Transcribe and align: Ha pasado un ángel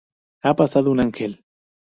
Ha 0.41 0.55
pasado 0.55 0.89
un 0.89 0.99
ángel 1.01 1.45